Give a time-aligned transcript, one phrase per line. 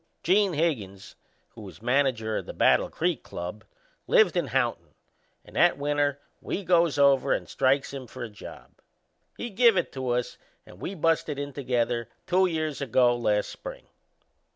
[0.23, 1.15] Gene Higgins,
[1.49, 3.63] who was manager o' the Battle Creek Club,
[4.07, 4.95] lived in Houghton,
[5.45, 8.79] and that winter we goes over and strikes him for a job.
[9.37, 13.89] He give it to us and we busted in together two years ago last spring.